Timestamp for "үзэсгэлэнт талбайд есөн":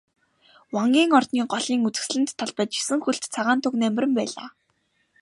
1.87-2.99